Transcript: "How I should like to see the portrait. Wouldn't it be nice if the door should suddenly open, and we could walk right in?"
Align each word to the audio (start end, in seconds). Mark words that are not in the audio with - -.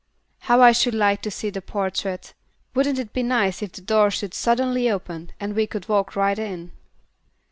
"How 0.39 0.63
I 0.63 0.71
should 0.71 0.95
like 0.95 1.21
to 1.21 1.29
see 1.29 1.51
the 1.51 1.61
portrait. 1.61 2.33
Wouldn't 2.73 2.97
it 2.97 3.13
be 3.13 3.21
nice 3.21 3.61
if 3.61 3.71
the 3.73 3.81
door 3.81 4.09
should 4.09 4.33
suddenly 4.33 4.89
open, 4.89 5.31
and 5.39 5.55
we 5.55 5.67
could 5.67 5.87
walk 5.87 6.15
right 6.15 6.39
in?" 6.39 6.71